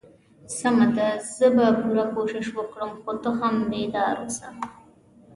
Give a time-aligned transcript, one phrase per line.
[0.59, 4.47] سمه ده زه به پوره کوشش وکړم خو ته هم بیدار اوسه.